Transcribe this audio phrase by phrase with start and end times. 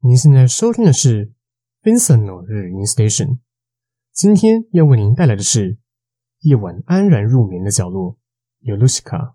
[0.00, 1.32] 您现在收听的是
[1.82, 3.38] Vincent 的日语 Station。
[4.12, 5.76] 今天要为您带来的是
[6.42, 8.16] 夜晚安然入眠的角落
[8.62, 9.32] ，Yorushika。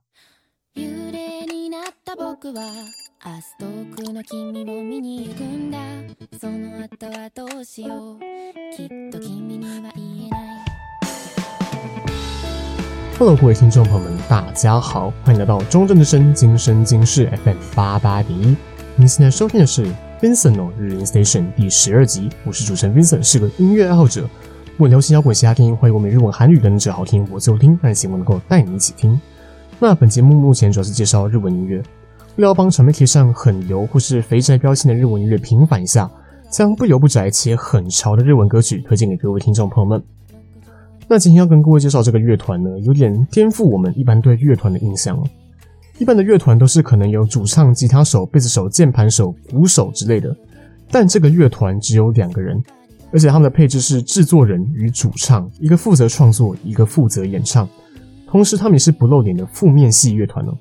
[13.20, 18.56] Hello，各位听众朋友们，大家好，欢迎来到中正之声今生今世 FM 八八点一。
[18.96, 19.94] 您现在收听的是。
[20.24, 24.26] Vincent 哦，日音 Station 第十二集，我是主持人 Vincent，是个音乐爱好者。
[24.78, 29.20] 我流行摇滚、嘻哈听，欢迎我们日文、韩语等者好听，我就听，但希望能够带你一起听。
[29.80, 31.84] 那本节目目前主要是介绍日文音乐，
[32.38, 36.10] 为了帮传媒贴上很油或是肥宅标签的日文音乐平反一下，
[36.50, 40.02] 将不油不宅且很潮的日文歌曲推荐给各位听众朋友们。
[41.06, 45.24] 那今天要跟各位介绍这个乐团呢，有点颠覆我们一般对乐团的印象了。
[46.03, 50.35] 一般的乐团都是可能有主唱、吉他手、贝斯手、键盘手、鼓手之类的，
[50.91, 52.57] 但这个乐团只有两个人，
[53.13, 57.69] 而且他们的配置是制作人与主唱，一个负责创作，一个负责演唱，
[58.29, 60.57] 同时他们也是不露脸的负面系乐团哦。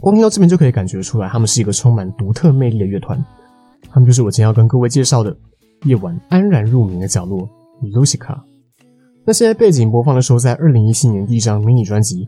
[0.00, 3.22] 光听到这边就可以感觉出来，他们是一个充满独特魅力的乐团。
[3.90, 5.36] 他们就是我今天要跟各位介绍的
[5.84, 7.46] 夜晚安然入眠的角落，
[7.82, 8.38] Yorushika。
[9.26, 12.26] 那现在背景播放的时候，在二零一七年第一张迷你专辑《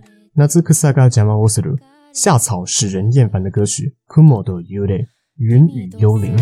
[0.72, 1.76] 夏草が邪魔をする》。
[2.17, 4.97] 夏草使人厌烦的歌曲《云と幽灵》
[5.37, 6.35] 云与幽灵。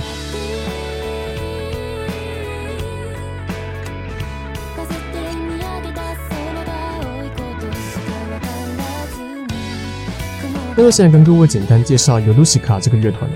[10.78, 13.34] 那么现在跟各位简单介绍 Yorushika 这个乐团哦，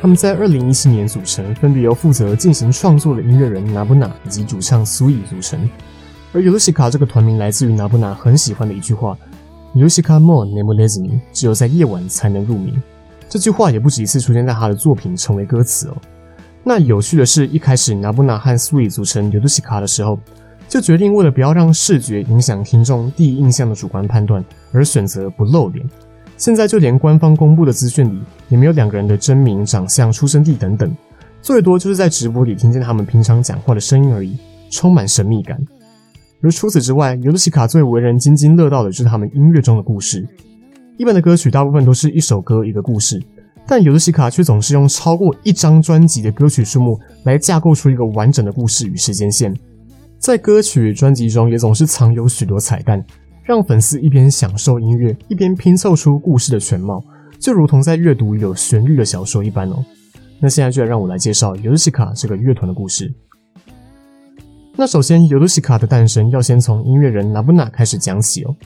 [0.00, 5.68] 他们在二零一七年组成，分别由负责进行创作的音乐人 Nabuna 以及主唱 Sui 组成。
[6.32, 9.18] 而 Yorushika 这个团名来自于 Nabuna 很喜欢的一句话。
[9.74, 12.74] Yorushika mo nemureze ni，只有在夜晚才能入眠。
[13.28, 15.96] 这句话也不止一次出现在他的作品，成为歌词哦。
[16.62, 20.18] 那有趣的是，一开始 Nabuna 和 Sui 组成 y o s h i k a 的时候，
[20.68, 25.84] 就决定为了不要让视觉影响听众第一印象的主观判断，而选择不露脸。
[26.36, 30.94] 现在就连官方公布的资讯里，也没有两个人的真名、长相、出生地等等，
[31.40, 34.36] 最多就是在直播里听见他们平常讲话的声音而已，
[34.70, 35.58] 充满神秘感。
[36.42, 40.26] 而除此之外，Yorushika 最为人津津乐道的就是他们音乐中的故事。
[40.98, 43.22] 一般的歌曲大部分都是一首歌一个故事，
[43.66, 49.54] 但 Yorushika 却总是用超过一张专辑的歌曲数目来架构出一个完整的故事与时间线。
[50.18, 53.04] 在歌曲专辑中也总是藏有许多彩蛋，
[53.44, 57.02] 让粉丝一边享受音乐，一边拼凑出故事的全貌，
[57.38, 59.84] 就如同在阅读有旋律的小说一般哦。
[60.40, 63.12] 那现在就来让我来介绍 Yorushika 这个乐团的故事。
[64.74, 68.56] 那首先，Yorushika 的诞生要先从音乐人 Nabuna 开始讲起哦。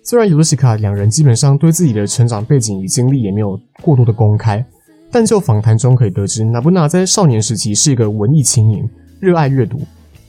[0.00, 4.64] 虽然 Yorushika 两人基本上对自己的成长背景与经历也没有过多的公开，
[5.10, 8.88] 但就访谈中可以得知，Nabuna 在少年时期是一个文艺青年，
[9.18, 9.80] 热爱阅读，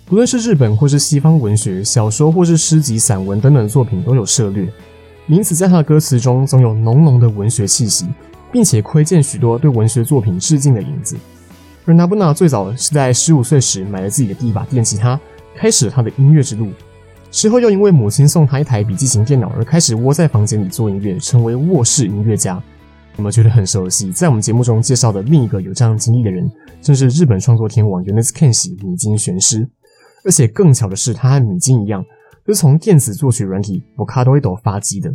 [0.07, 4.67] 不论是日本或是西方文学、小说或是诗集、散文等等作品都有涉猎，
[5.27, 8.07] 因此在他的歌词中总有浓浓的文学气息，
[8.51, 11.15] 并且窥见许多对文学作品致敬的影子。
[11.87, 15.17] 而 Nabuna 最早是在十五岁时买了自己的第一把电吉他，
[15.55, 16.69] 开始了他的音乐之路。
[17.31, 22.61] 之后又因为母亲送他一台笔记型电脑，而开始窝在房间里做音乐，成为卧室音乐家。
[23.15, 24.11] 有没有觉得很熟悉？
[24.11, 29.65] 在我们节目中介绍的另一个有这样经历的人，正是日本创作天王 Yonezu Kenshi 米津玄师。
[30.25, 32.03] 而且更巧的是，他和米津一样，
[32.45, 35.09] 都是从电子作曲软体 Vocaloid 发迹的。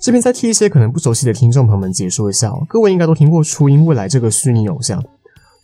[0.00, 5.04] 这边再替一些可能不熟悉的听众朋友们解说一下哦，各位应该都听过初音未来这个虚拟偶像。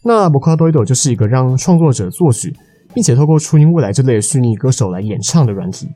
[0.06, 2.54] 那 Vocaloid 就是一个让创作者作曲，
[2.92, 5.88] 并且透过初音未来这类虚拟歌手来演唱的软体。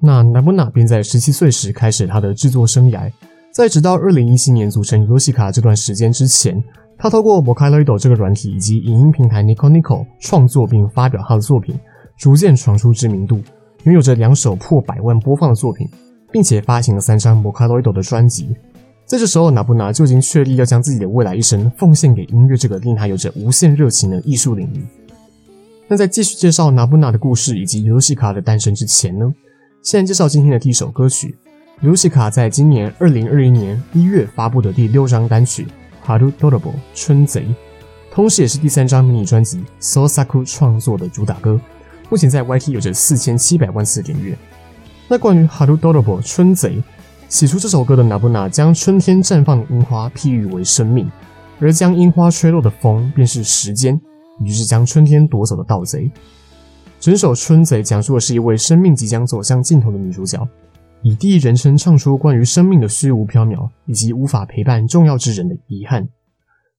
[0.00, 3.08] 那 Nabuna 便在十七岁时开始他的制作生涯，
[3.52, 6.60] 在直到二零一七年组成 y o s i k a 这段时间之前，
[6.98, 11.78] 他透过 Vocaloid 这个软体以及影音平台 Nico Nico 创作并发表他的作品，
[12.18, 13.40] 逐渐闯出知名度，
[13.84, 15.86] 拥有着两首破百万播放的作品，
[16.32, 18.48] 并且发行了三张 Vocaloid 的专辑。
[19.10, 24.86] 在这时候，Nabuna 就已经确立要将自己的未来一生奉献给音乐这个令他有着无限热情的艺术领域。
[25.88, 29.34] 那在继续介绍 Nabuna 的故事以及尤西卡的诞生之前呢，
[29.82, 31.36] 先介绍今天的第一首歌曲
[31.80, 35.66] 尤西卡在今年二零二一年一月发布的第六张单曲
[36.06, 36.60] 《Haru Dorobo》
[36.94, 37.52] 春贼，
[38.12, 41.60] 同时也是第三张迷你专辑《Sosaku》创作的主打歌，
[42.08, 44.38] 目前在 YT 有着四千七百万次点阅。
[45.08, 46.80] 那关于《Haru Dorobo》春贼。
[47.30, 51.08] 写出这首歌的 Nabuna 将春天绽放的樱花譬喻为生命，
[51.60, 53.98] 而将樱花吹落的风便是时间，
[54.40, 56.10] 也就是将春天夺走的盗贼。
[56.98, 60.46] 整首《春贼》讲述的是一位生命即将走向尽头的女主角，
[61.02, 66.08] 以第一人称唱出关于生命的虚无缥缈，以及无法陪伴重要之人的遗憾。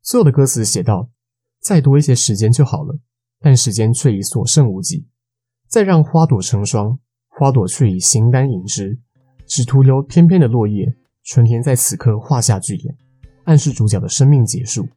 [0.02, 1.08] 所有的歌词写道：
[1.62, 3.00] 再多一些时间就好了，
[3.40, 5.08] 但时间却已所剩无几。
[5.70, 7.00] 再让花朵成双，
[7.30, 9.00] 花朵却已形单影只，
[9.52, 10.96] 只徒留翩翩的落叶。
[11.26, 12.96] 春天在此刻画下句点，
[13.44, 14.88] 暗示主角的生命结束。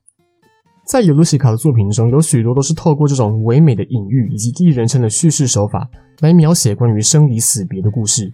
[0.87, 5.91] 在尤露西卡的作品中，有许多都是透过这种唯美的隐喻以及第一人称的叙事手法
[6.21, 8.31] 来描写关于生离死别的故事。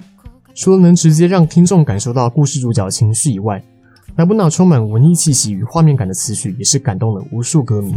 [0.54, 3.64] 除了能直接让听众感受到故事主角的情绪以外，
[4.16, 7.94] 莱布纳充满文艺气息与画面感的词曲也是感动了无数歌迷。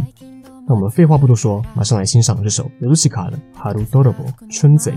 [0.66, 4.94] 那我们废话不多说，马上来欣赏这首尤露西卡的《春泥泥》春贼。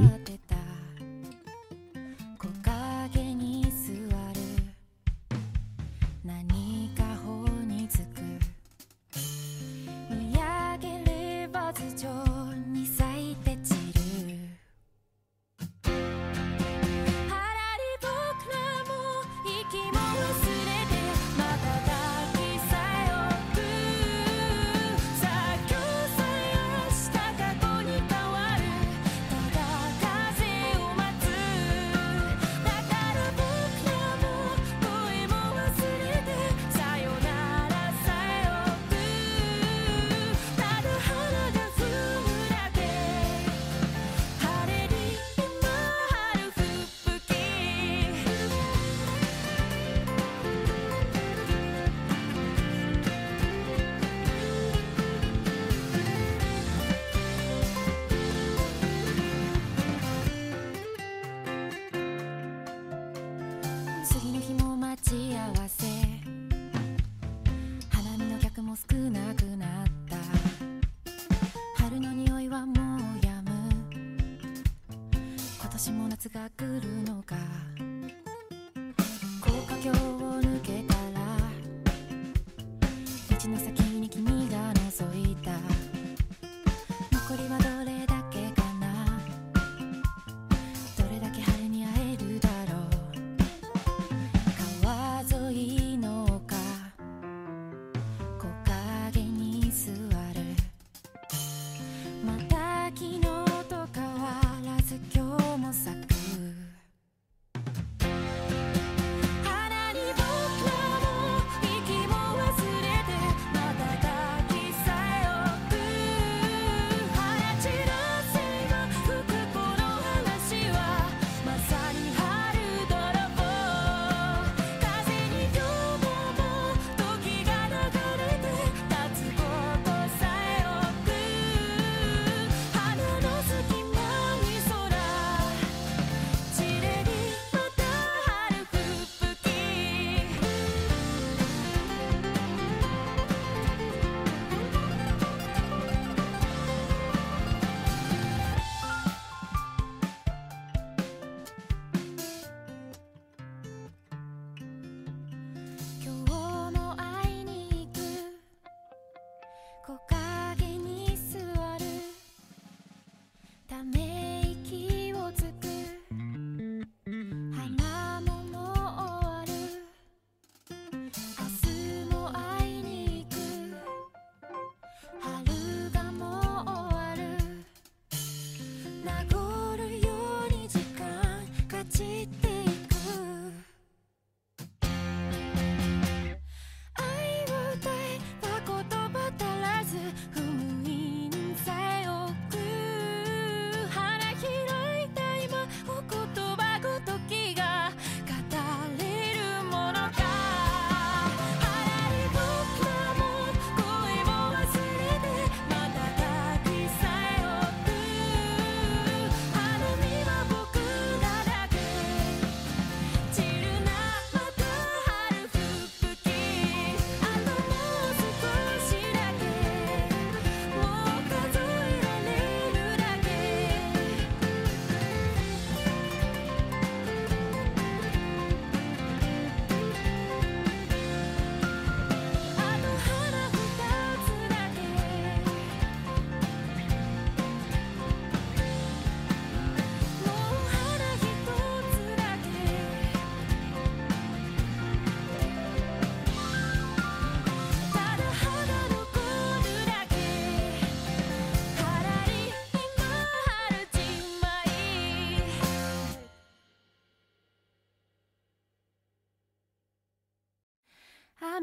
[76.30, 76.97] が来る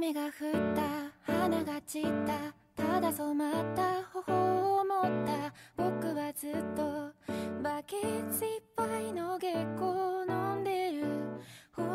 [0.04, 0.32] 雨が降っ
[0.76, 0.82] た
[1.22, 2.34] 花が散った
[2.76, 3.14] た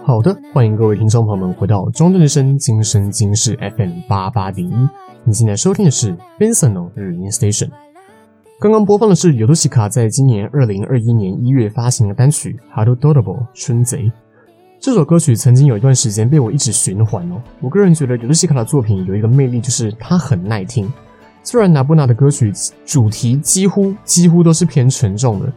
[0.03, 4.73] 好的，欢迎各位听众朋友们回到中正之声今生今世 FM 八八点一。
[5.25, 7.69] 你现在收听的是 Bensono 日音 Station。
[8.61, 14.05] 刚刚播放的是尤多西卡在今年二零二一年一月发行的单曲《Haru Dorobo 春贼》。
[14.82, 17.42] 这首歌曲曾经有一段时间被我一直循环哦。
[17.60, 20.90] 我个人觉得尤多西卡的作品有一个魅力，就是它很耐听。
[21.44, 22.54] 虽然拿布纳的歌曲
[22.86, 25.52] 主题几乎几乎都是偏沉重的，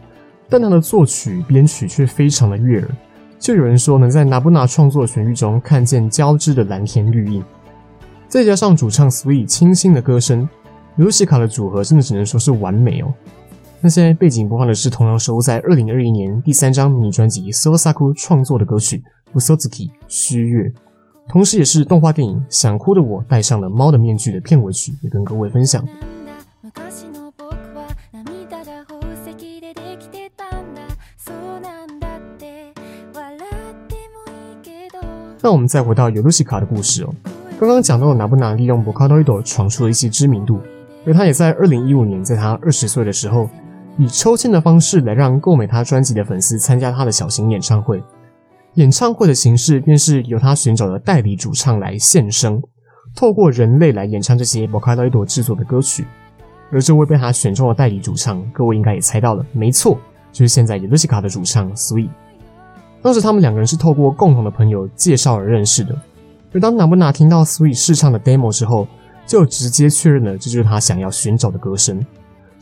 [0.49, 2.89] 但他的作曲编曲却非常的悦耳。
[3.39, 7.41] 就有人说能在拿布纳创作旋律中看见交织的蓝天绿意，
[8.27, 10.47] 再加上主唱 Sweet 清新的歌声，
[10.97, 13.13] 尤多西卡的组合真的只能说是完美哦。
[13.85, 19.03] 那现在背景播放的是同样收录在二零二一年第三张迷你专辑《Sosaku》创作的歌曲
[19.37, 20.61] 《Usozuki 虚月》，
[21.27, 25.85] 同时也是动画电影《想哭的我戴上了猫的面具》的片尾曲，也跟各位分享。
[35.41, 37.13] 那我们再回到尤多西卡的故事哦。
[37.59, 40.61] 刚刚讲到的拿布拿利用 Vocaloid 闯出了一些知名度，
[41.05, 43.49] 而他也在二零一五年，在他二十岁的时候，
[43.97, 48.01] 以抽签的方式来让购买他专辑的粉丝参加他的小型演唱会。
[48.75, 52.59] 演唱会的形式便是由他寻找的代理主唱来献声，
[53.15, 56.05] 透过人类来演唱这些 Vocaloid 制作的歌曲。
[56.71, 59.95] 而这位被他选中的代理主唱，各位应该也猜到了，没错，
[60.31, 62.09] 就是现在尤多西卡的主唱 Sweet。
[63.03, 65.95] 当时他们两个人是透过共同的朋友介绍而认识的，
[66.51, 68.87] 而当拿布娜听到 Sweet 试唱的 demo 之后，
[69.27, 72.03] 就直接确认了这就是他想要寻找的歌声。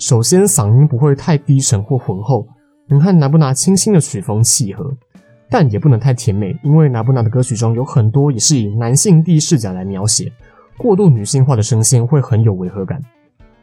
[0.02, 2.48] 首先，嗓音不会太低沉或浑厚，
[2.88, 4.92] 能和拿布纳清新的曲风契合，
[5.48, 10.32] 但也不能太甜美，因为拿布纳的歌曲中有很多也是以男性第一视角来描写，
[10.76, 13.00] 过度女性化的声线会很有违和感。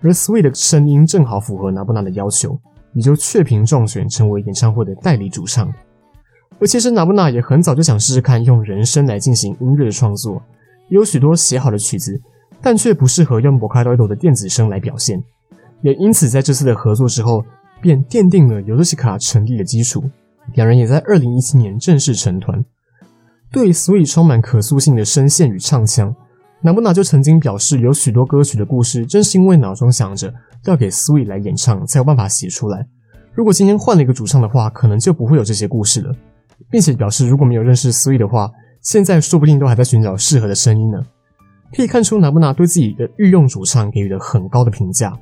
[0.01, 2.57] 而 Sweet 的声音正好符合拿布纳的要求，
[2.93, 5.69] 也就雀屏中选成为演唱会的代理主唱。
[6.61, 10.41] 而其实拿布纳也很早就想试试看用人声来进行音乐的创作，
[10.89, 12.23] 也有许多写好的曲子，
[12.63, 15.21] 但却不适合用 Vocaloid 的电子声来表现。
[15.83, 17.45] 也因此在这次的合作之后，
[17.81, 20.03] 便奠定了尤多西卡成立的基础。
[20.55, 22.65] 两人也在二零一七年正式成团。
[23.51, 26.15] 对于 Sweet 充满可塑性的声线与唱腔，
[26.63, 30.33] 拿布纳就曾经表示，有许多歌曲的故事正是因为脑中想着
[30.65, 32.87] 要给 Sweet 来演唱，才有办法写出来。
[33.33, 36.15] 如果今天换了一个主唱的话，可能就不会有这些故事了。
[36.71, 38.51] 并且表示，如果没有认识 Sweet 的话，
[38.83, 40.99] 现在说不定都还在寻找适合的声音呢。
[41.73, 45.17] 可以看出，拿布纳对自己的御用主唱给予了很高的评价。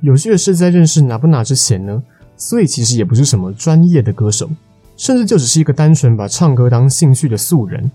[0.00, 2.02] 有趣的是，在认识拿布纳之前呢，
[2.38, 4.48] Sweet 其实也不是什么专业的歌手，
[4.96, 7.90] 甚至就只是一个单纯把唱歌当兴趣的素人。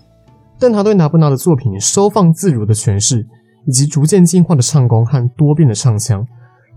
[0.58, 3.26] 但他对拿布纳的作品收放自如的诠释，
[3.66, 6.26] 以及逐渐进化的唱功和多变的唱腔，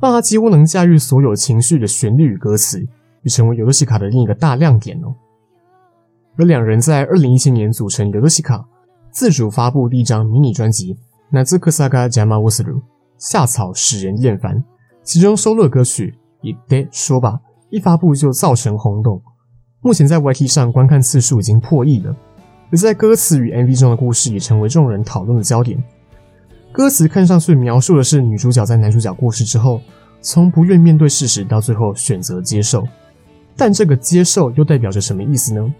[0.02, 2.80] 让他几乎能驾驭所有情绪的旋律与歌词，
[3.24, 5.14] 也成为尤多西卡的另一个大亮点哦。
[6.38, 8.66] 而两人在二零一七年组成尤多西卡，
[9.12, 10.98] 自主发布第一张迷你专辑《
[11.72, 12.74] 夏草が邪魔をする》，
[13.18, 14.64] 夏草使人厌烦。
[15.05, 16.15] 其中收录的歌曲
[16.47, 17.33] 《言って说吧》
[17.69, 19.21] 一发布就造成轰动，
[19.83, 22.17] 目前在 YT 上观看次数已经破亿了。
[22.73, 25.83] 而在歌词与 MV 中的故事也成为众人讨论的焦点。
[26.73, 29.81] 歌词看上去描述的是女主角在男主角过世之后，
[30.23, 32.83] 从不愿面对事实到最后选择接受，
[33.57, 35.73] 但这个接受又代表着什么意思呢？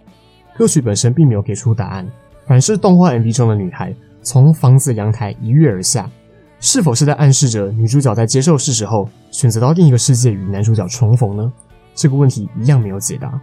[0.55, 2.07] 歌曲本身并没有给出答案，
[2.47, 6.09] 反是动画 MV 中的女孩从房子阳台一跃而下，
[6.67, 11.53] 是否是在暗示着女主角在接受事实后选择到另一个世界与男主角重逢呢？
[11.95, 13.39] 这个问题一样没有解答。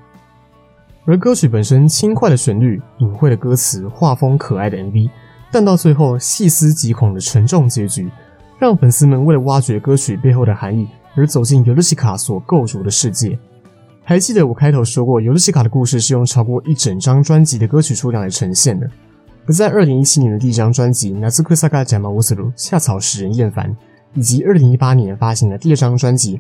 [1.06, 5.08] 而歌曲本身轻快的旋律、隐晦的歌词、画风可爱的 MV，
[5.52, 8.10] 但到最后细思极恐的沉重结局，
[8.58, 13.38] 让粉丝们为了挖掘歌曲背后的含义而走进尤利西卡所构筑的世界。
[14.04, 18.90] 还记得我开头说过，尤利西卡的故事是用超过一整张专辑的歌曲数量来呈现的。
[19.47, 23.77] 而在二零一七年的第一张专辑《夏草が邪魔をする》夏草使人厌烦，
[24.15, 26.37] 以及二零一八年发行的第二张专辑《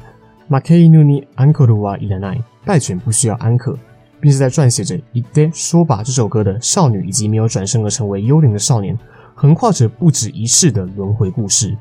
[0.49, 3.78] 负け犬にアンコールはいらない》败犬不需要安可，
[4.20, 8.99] 并是在撰写着《言って说吧》这首歌的少女以及没有转生而成为幽灵的少年，
[9.35, 11.76] 横跨着不止一世的轮回故事。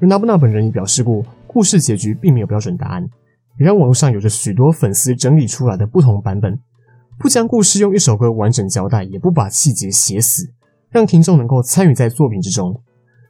[0.00, 3.08] 而拿布纳本人也表示过，故事结局并没有标准答案。
[3.56, 6.58] 也让网络上有着许多粉丝整理出来的不同版本，
[7.18, 10.50] 不将故事用一首歌完整交代，也不把细节写死，
[10.90, 12.80] 让听众能够参与在作品之中。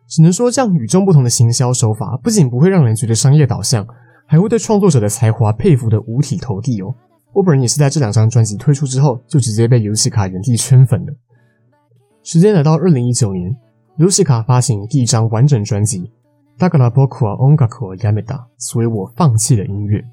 [0.09, 3.87] 只能说，这样与众不同的行销手法，不仅不会让人觉得商业导向，
[4.27, 6.95] 还会对创作者的才华佩服得五体投地哦。
[7.33, 11.15] 我本人也是在这两张专辑推出之后，就直接被尤多西卡原地圈粉了。
[12.23, 13.55] 时间来到二零一九年，
[13.97, 16.11] 尤多西卡发行第一张完整专辑。
[16.57, 20.05] だから仆は音楽をやめた，所以我放弃了音乐。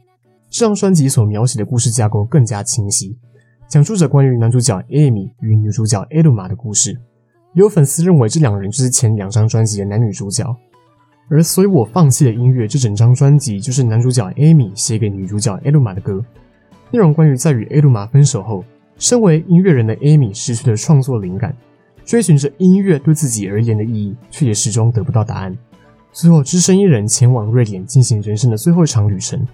[0.50, 3.16] 这张专辑所描写的故事架构更加清晰，
[3.69, 6.97] 讲述着关于男主角 Amy 与女主角 Eruma 的故事。
[7.55, 10.57] 有粉丝认为这两人就是前两张专辑的男女主角，
[11.29, 12.69] 而所以我放弃了音乐。
[12.69, 16.25] 这整张专辑就是男主角 Amy 写给女主角 Eruma 的歌，
[16.93, 18.65] 内容关于在与 Eruma 分手后，
[18.99, 21.57] 身为音乐人的 Amy 失去了创作灵感，
[22.05, 25.57] 追寻着音乐对自己而言的意义，却也始终得不到答案。
[26.13, 29.45] 最后，只身一人前往瑞典进行人生的最后一场旅程，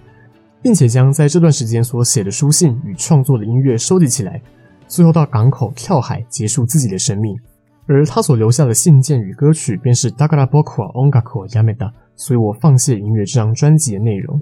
[0.62, 4.40] 并且将在这段时间所写的书信与创作的音乐收集起来，
[4.86, 7.36] 最后到港口跳海结束自己的生命。
[7.86, 11.86] 而他所留下的信件与歌曲，便是《だから仆は音楽をやめた》，
[12.16, 14.38] 所以我放弃了音乐这张专辑的内容。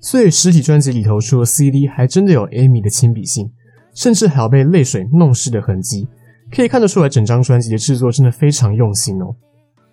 [0.00, 3.50] 所以实体专辑里头除了 CD，还真的有 Amy 的亲笔信，
[3.94, 6.08] 甚至还有被泪水弄湿的痕迹，
[6.50, 9.34] 可以看得出来整张专辑的制作真的非常用心哦。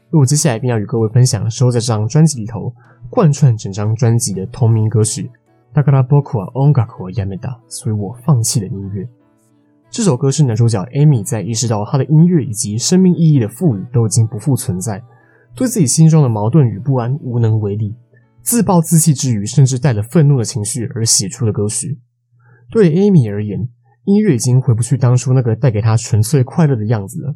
[0.09, 2.73] 那我接下来便要与各位分享收在这张专辑里头，
[3.09, 5.23] 贯穿整张专辑的同名歌曲《
[5.73, 9.07] だから仆は音楽をやめた》，所以我放弃了音乐。
[9.89, 15.03] 这首歌是男主角 Amy 在意识到他的音乐以及生命意义的赋予都已经不复存在，
[15.55, 17.95] 对自己心中的矛盾与不安无能为力，
[18.41, 21.99] 自暴自弃之余，甚至带了愤怒的情绪而写出的歌曲。
[22.71, 23.67] 对 Amy 而言，
[24.05, 27.35] 音乐已经回不去当初那个带给他纯粹快乐的样子了，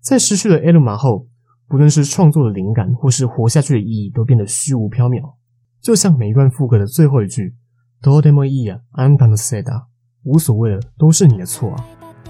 [0.00, 1.26] 在失去了 Eruma 后。
[1.68, 5.34] 不论是创作的灵感，或是活下去的意义，都变得虚无缥缈。
[5.80, 7.56] 就像每一段副歌的最后一句，
[8.02, 9.86] どうでもいいや、あんたのせいだ，
[10.24, 11.84] 无所谓了，都是你的错啊，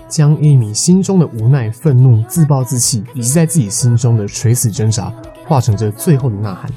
[0.09, 5.13] 将 Amy 心中的无奈、愤怒、自暴自弃，以及在自己心中的垂死挣扎，
[5.47, 6.71] 化成这最后的呐喊。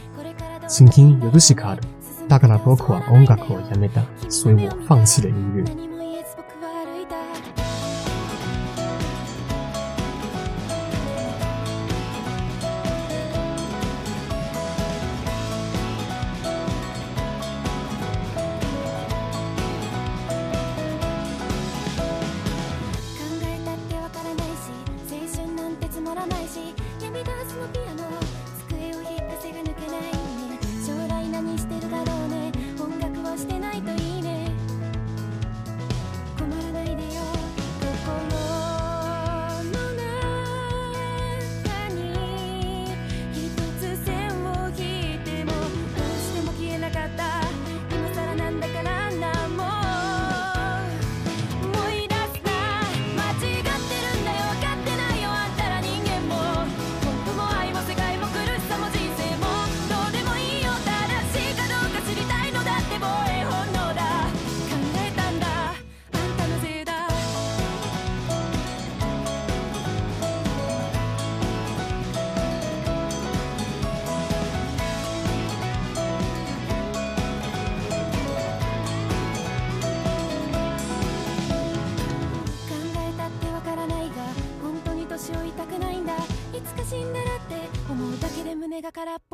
[0.68, 1.82] 请听ヨルシカ的，
[2.28, 5.93] だから仆は音楽をやめた，所以我放弃了音乐。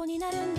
[0.10, 0.59] になるんだ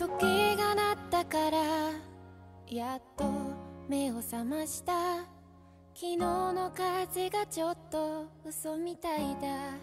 [0.00, 1.58] 時が鳴ったから
[2.70, 3.24] やっと
[3.86, 4.92] 目を覚ました
[5.94, 9.76] 昨日の风がちょっと嘘みたいだ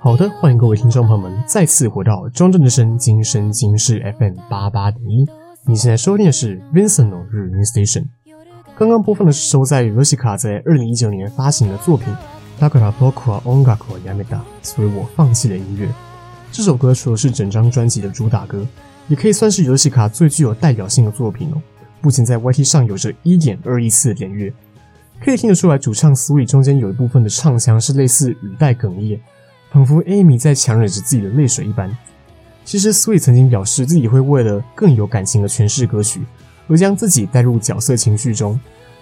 [0.00, 5.24] 好的，欢迎各位听众朋友们再次回到中正之声今生今世 FM 八八点一。
[5.66, 8.06] 你现在收听的是 Vincent 的日音 Station。
[8.76, 12.12] 刚刚播放的是收在 Yorushika 在二零一九年发行的作品
[12.60, 16.05] 《だから仆は音楽をやめた》，所以我放弃了音乐。
[16.50, 18.66] 这首歌除了是整张专辑的主打歌，
[19.08, 21.62] 也可以算是游戏卡最具有代表性的作品哦。
[22.00, 24.52] 不仅在 YT 上有着一点二亿次的点阅，
[25.20, 29.20] 可以听得出来，主唱 Sui 中间有一部分的唱腔是类似语带哽咽。
[29.72, 31.94] 仿佛 Amy 在强忍着自己的泪水一般。
[32.64, 36.22] 其实，Sui 曾经表示自己会为了更有感情的诠释歌曲，
[36.68, 38.58] 而将自己带入角色情绪中，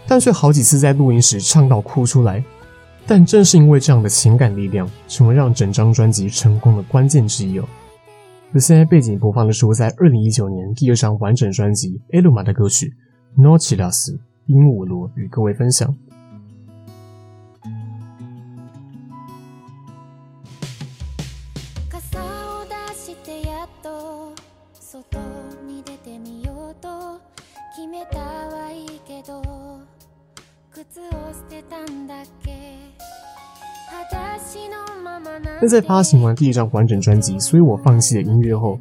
[0.09, 2.43] 但却好几次在录音时唱到哭出来。
[3.07, 7.69] 但正是因为这样的情感力量，成为让整张专辑成功的关键之一哦。
[8.55, 12.95] 而现在背景播放的是我在二零一九年第二张完整专辑《Eluma》的歌曲
[13.43, 14.13] 《n o c h i l a s》
[14.47, 15.95] 鹦鹉螺，与各位分享。
[35.69, 38.79] 在发行完第一张完整专辑，所以我放弃了音乐后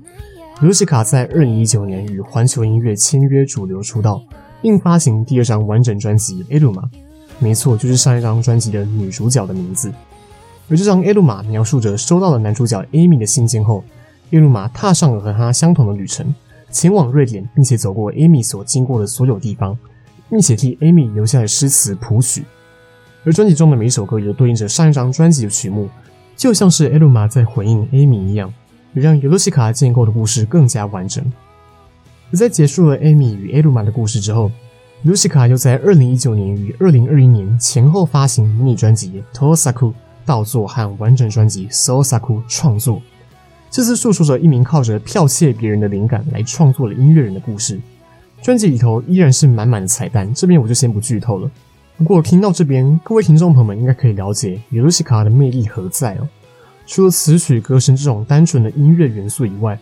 [0.61, 4.21] ，Yorushika 在二零一九年与环球音乐签约主流出道，
[4.61, 6.81] 并发行第二张完整专辑《Eluma》，
[7.39, 9.91] 没错，就是上一张专辑的女主角的名字。
[10.69, 13.83] 而这张《Eluma》描述着收到了男主角 Amy 的信件后
[14.31, 16.33] ，Eluma 踏上了和他相同的旅程，
[16.71, 19.77] 前往瑞典，并且走过 Amy 所经过的所有地方，
[20.29, 22.45] 并且替 Amy 留下了诗词谱曲。
[23.25, 25.87] 而专辑中的每一首歌也都对应着上一张专辑的曲目。
[26.35, 28.53] 就像是艾露玛在回应 Amy 一样，
[28.93, 31.23] 让 Yorushika 建构的故事更加完整。
[32.33, 34.51] 在结束了 Amy 与艾露玛的故事之后
[35.05, 39.91] ，Yorushika 又在2019年与2021年前后发行迷你专辑《Tosaku》
[40.25, 43.01] 倒作和完整专辑《Sosaku》创作。
[43.69, 47.79] 这次诉说着一名靠着剽窃别人的灵感来创作的音乐人的故事。
[48.41, 51.49] 专辑里头依然是满满的彩蛋，这边我就先不剧透了。
[51.95, 56.27] 不过听到这边，各位听众朋友们应该可以了解 Yorushika 的魅力何在哦。
[56.87, 59.79] 除了词曲歌声这种单纯的音乐元素以外，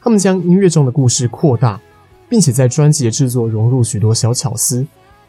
[0.00, 1.78] 他们将音乐中的故事扩大，
[2.30, 4.86] 并且在专辑的制作融入许多小巧思。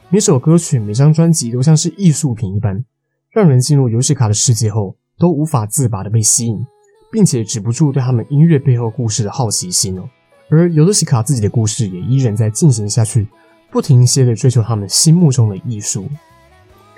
[0.10, 2.84] 每首歌曲、每张专辑都像是艺术品一般，
[3.32, 6.66] 让人进入 Yorushika 的世界后都无法自拔的被吸引，
[7.12, 10.10] 并且止不住对他们音乐背后故事的好奇心哦。
[10.50, 13.28] 而尤莉西卡自己的故事也依然在进行下去。
[13.71, 16.09] 不停歇地追求他们心目中的艺术。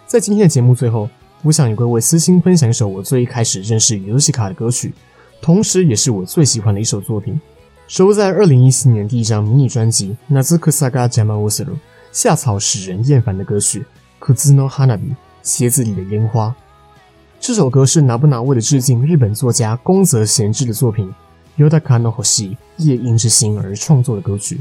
[0.07, 1.09] 在今天的节目最后，
[1.43, 4.93] 我想与各位私心分享一首我最一开始认识 Yorushika 的歌曲，
[5.43, 7.41] 同时也是我最喜欢的一首作品，
[7.87, 11.73] 收录在二零一四年第一张迷你专辑《夏草が邪魔をする》
[12.13, 13.85] 夏草使人厌烦的歌曲《
[14.35, 14.95] 靴の花火》
[15.43, 16.55] 鞋子里的烟花。
[17.41, 21.15] 这首歌是ナブナ为了致敬日本作家宫泽贤治的作品《
[21.63, 24.61] Yotaka no Hoshi 夜莺之星》而创作的歌曲。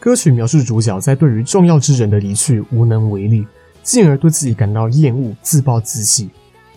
[0.00, 3.46] 歌曲描述主角在对于重要之人的离去无能为力，
[3.82, 6.28] 进而对自己感到厌恶、自暴自弃，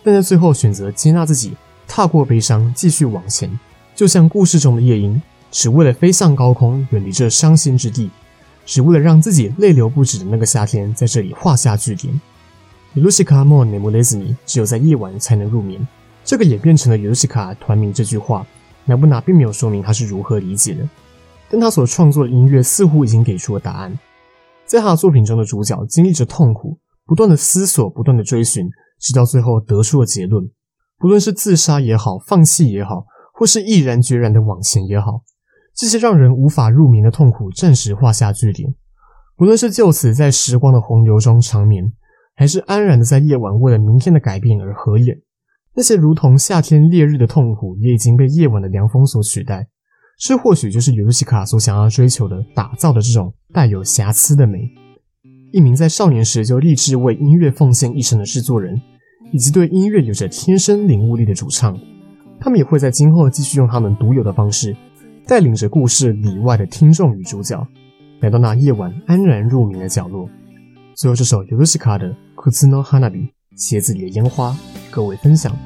[0.04, 1.54] 但在最后选择接纳自己，
[1.88, 3.50] 踏过悲伤，继续往前。
[3.96, 8.10] 就像故事中的夜莺，只为了飞向高空，远离这伤心之地，
[8.66, 12.20] 只为了让自己泪流不止的那个夏天在这里画下句点。
[12.96, 15.86] Yorushika mo nemuれずに，只有在夜晚才能入眠。
[16.24, 18.48] 这个也变成了 Yorushika 团名这句话。
[18.88, 20.88] ナブナ并没有说明他是如何理解的。
[21.49, 23.99] 但他所创作的音乐似乎已经给出了答案。
[24.67, 30.51] 在他的作品中的主角经历着痛苦，不断的思索，不断的追寻，直到最后得出了结论。
[30.99, 33.05] 不论是自杀也好，放弃也好，
[33.35, 35.23] 或是毅然决然的往前也好，
[35.77, 38.75] 这些让人无法入眠的痛苦暂时画下句点。
[39.37, 41.93] 不论是就此在时光的洪流中长眠，
[42.35, 45.21] 还是安然的在夜晚为了明天的改变而合眼，
[45.75, 49.69] 那些如同夏天烈日的痛苦，也已经被夜晚的凉风所取代。
[50.19, 54.71] 这或许就是 Yorushika 所想要追求的、打造的这种带有瑕疵的美。
[55.53, 58.81] 一名在少年时就立志为音乐奉献一生的制作人，
[59.33, 61.79] 以及对音乐有着天生领悟力的主唱，
[62.41, 64.77] 他们也会在今后继续用他们独有的方式，
[65.27, 67.65] 带领着故事里外的听众与主角，
[68.21, 70.29] 来到那夜晚安然入眠的角落。
[70.97, 72.09] 最后，这首 Yorushika 的
[72.51, 73.07] 《靴の花火》
[73.57, 75.57] 鞋子里的烟花，与各位分享。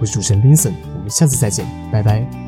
[0.00, 2.47] 我是主持人 Vincent，我们下次再见，拜拜。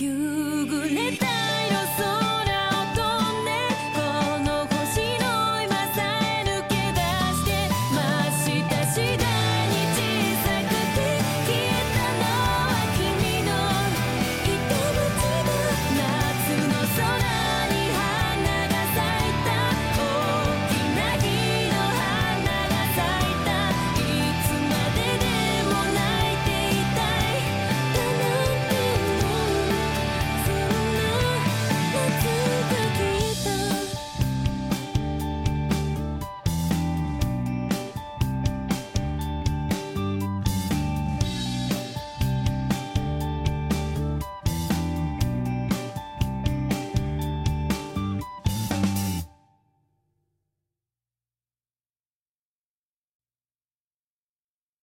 [0.00, 0.29] you.